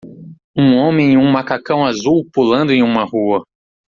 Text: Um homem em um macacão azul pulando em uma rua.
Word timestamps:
Um 0.57 0.77
homem 0.77 1.11
em 1.11 1.17
um 1.17 1.29
macacão 1.31 1.85
azul 1.85 2.27
pulando 2.33 2.73
em 2.73 2.81
uma 2.81 3.03
rua. 3.03 3.43